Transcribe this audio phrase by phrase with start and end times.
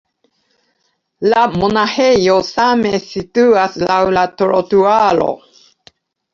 [1.33, 5.33] La monaĥejo same situas laŭ la trotuaro.